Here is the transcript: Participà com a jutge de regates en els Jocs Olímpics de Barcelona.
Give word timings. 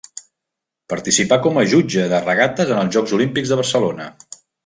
Participà 0.93 1.37
com 1.43 1.59
a 1.63 1.65
jutge 1.73 2.07
de 2.15 2.23
regates 2.25 2.73
en 2.77 2.81
els 2.85 2.97
Jocs 2.97 3.15
Olímpics 3.19 3.53
de 3.55 3.59
Barcelona. 3.61 4.11